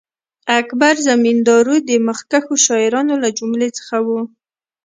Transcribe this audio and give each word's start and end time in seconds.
اکبر 0.59 0.95
زمینداوری 1.07 1.79
د 1.89 1.91
مخکښو 2.07 2.55
شاعرانو 2.65 3.13
له 3.23 3.29
جملې 3.37 3.69
څخه 3.77 3.95
وو. 4.05 4.19